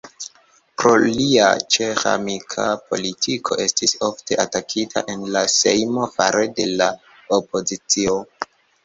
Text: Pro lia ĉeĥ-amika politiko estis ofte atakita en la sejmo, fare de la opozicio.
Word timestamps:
Pro 0.83 0.91
lia 1.01 1.49
ĉeĥ-amika 1.75 2.65
politiko 2.93 3.57
estis 3.65 3.93
ofte 4.07 4.39
atakita 4.45 5.05
en 5.17 5.27
la 5.37 5.45
sejmo, 5.57 6.09
fare 6.17 6.47
de 6.61 6.67
la 6.81 6.89
opozicio. 7.39 8.17